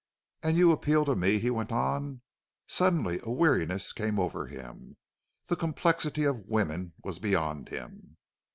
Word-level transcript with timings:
"And 0.41 0.57
you 0.57 0.71
appeal 0.71 1.05
to 1.05 1.15
me!" 1.15 1.37
he 1.37 1.51
went 1.51 1.71
on. 1.71 2.21
Suddenly 2.65 3.19
a 3.21 3.29
weariness 3.29 3.93
came 3.93 4.19
over 4.19 4.47
him. 4.47 4.97
The 5.45 5.55
complexity 5.55 6.23
of 6.23 6.47
women 6.47 6.93
was 7.03 7.19
beyond 7.19 7.69
him. 7.69 8.17